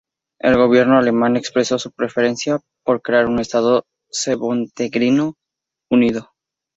El 0.39 0.57
Gobierno 0.57 0.97
alemán 0.97 1.37
expresó 1.37 1.77
su 1.77 1.91
preferencia 1.91 2.59
por 2.83 3.03
crear 3.03 3.27
un 3.27 3.37
Estado 3.39 3.85
serbo-montenegrino 4.09 5.35
unido. 5.91 6.31